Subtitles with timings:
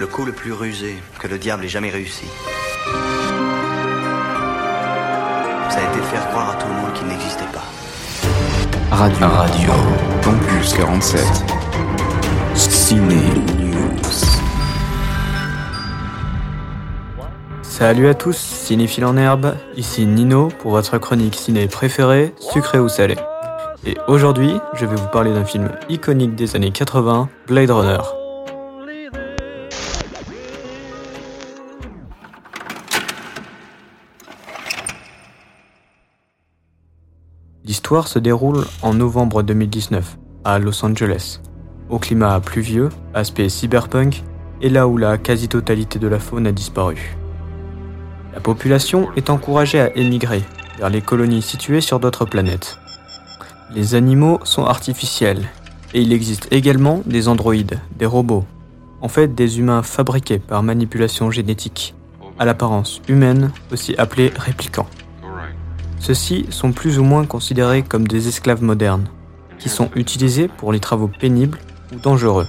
[0.00, 2.26] Le coup le plus rusé que le diable ait jamais réussi.
[5.68, 7.64] Ça a été de faire croire à tout le monde qu'il n'existait pas.
[8.94, 9.26] Radio.
[9.26, 9.72] Radio.
[10.22, 11.20] Campus 47.
[12.54, 13.16] Ciné
[13.58, 13.98] News.
[17.62, 22.88] Salut à tous, cinéphiles en herbe, ici Nino pour votre chronique ciné préférée, sucré ou
[22.88, 23.16] salé.
[23.84, 28.17] Et aujourd'hui, je vais vous parler d'un film iconique des années 80, Blade Runner.
[37.68, 41.40] L'histoire se déroule en novembre 2019, à Los Angeles,
[41.90, 44.24] au climat pluvieux, aspect cyberpunk,
[44.62, 47.18] et là où la quasi-totalité de la faune a disparu.
[48.32, 50.42] La population est encouragée à émigrer
[50.78, 52.78] vers les colonies situées sur d'autres planètes.
[53.74, 55.46] Les animaux sont artificiels,
[55.92, 58.46] et il existe également des androïdes, des robots,
[59.02, 61.94] en fait des humains fabriqués par manipulation génétique,
[62.38, 64.88] à l'apparence humaine, aussi appelés réplicants.
[66.00, 69.08] Ceux-ci sont plus ou moins considérés comme des esclaves modernes,
[69.58, 71.58] qui sont utilisés pour les travaux pénibles
[71.92, 72.46] ou dangereux,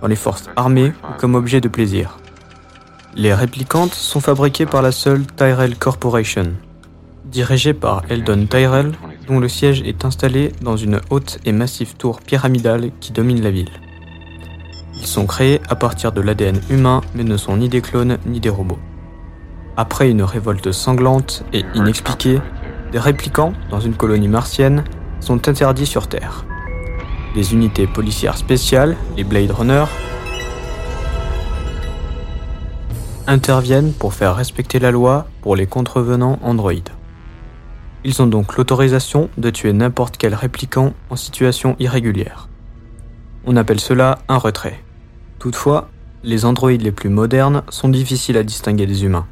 [0.00, 2.18] dans les forces armées ou comme objet de plaisir.
[3.14, 6.52] Les réplicantes sont fabriquées par la seule Tyrell Corporation,
[7.24, 8.92] dirigée par Eldon Tyrell,
[9.26, 13.50] dont le siège est installé dans une haute et massive tour pyramidale qui domine la
[13.50, 13.70] ville.
[14.98, 18.40] Ils sont créés à partir de l'ADN humain mais ne sont ni des clones ni
[18.40, 18.78] des robots.
[19.76, 22.40] Après une révolte sanglante et inexpliquée,
[22.96, 24.82] des réplicants dans une colonie martienne
[25.20, 26.46] sont interdits sur Terre.
[27.34, 29.84] Des unités policières spéciales, les Blade Runner,
[33.26, 36.88] interviennent pour faire respecter la loi pour les contrevenants androïdes.
[38.02, 42.48] Ils ont donc l'autorisation de tuer n'importe quel répliquant en situation irrégulière.
[43.44, 44.82] On appelle cela un retrait.
[45.38, 45.90] Toutefois,
[46.24, 49.26] les androïdes les plus modernes sont difficiles à distinguer des humains.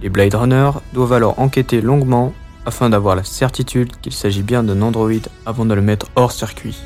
[0.00, 2.32] Les Blade Runner doivent alors enquêter longuement
[2.66, 6.76] afin d'avoir la certitude qu'il s'agit bien d'un androïde avant de le mettre hors circuit.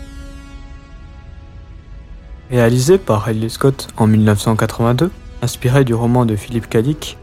[2.50, 5.10] Réalisé par Ridley Scott en 1982,
[5.42, 6.78] inspiré du roman de Philip K.
[6.78, 7.16] Dick,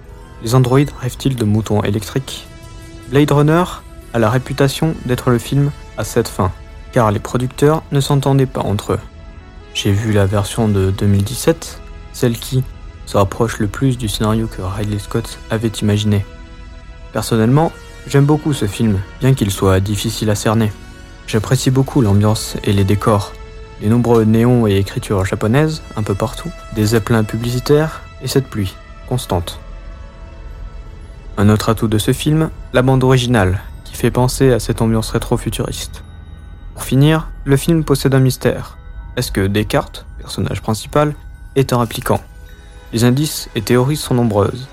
[0.43, 2.47] Les androïdes rêvent-ils de moutons électriques?
[3.09, 3.63] Blade Runner
[4.13, 6.51] a la réputation d'être le film à cette fin,
[6.91, 8.99] car les producteurs ne s'entendaient pas entre eux.
[9.73, 11.81] J'ai vu la version de 2017,
[12.13, 12.63] celle qui
[13.05, 16.25] se rapproche le plus du scénario que Ridley Scott avait imaginé.
[17.13, 17.71] Personnellement,
[18.09, 20.71] J'aime beaucoup ce film, bien qu'il soit difficile à cerner.
[21.27, 23.33] J'apprécie beaucoup l'ambiance et les décors,
[23.81, 28.73] les nombreux néons et écritures japonaises un peu partout, des zeppelins publicitaires et cette pluie
[29.09, 29.59] constante.
[31.37, 35.09] Un autre atout de ce film, la bande originale, qui fait penser à cette ambiance
[35.09, 36.03] rétro-futuriste.
[36.75, 38.77] Pour finir, le film possède un mystère.
[39.17, 41.13] Est-ce que Descartes, personnage principal,
[41.57, 42.21] est un répliquant?
[42.93, 44.69] Les indices et théories sont nombreuses,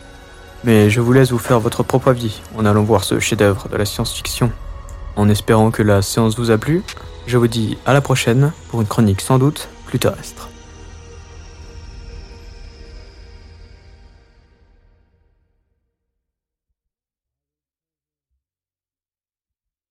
[0.65, 3.77] mais je vous laisse vous faire votre propre avis en allant voir ce chef-d'œuvre de
[3.77, 4.51] la science-fiction.
[5.17, 6.83] En espérant que la séance vous a plu,
[7.27, 10.49] je vous dis à la prochaine pour une chronique sans doute plus terrestre.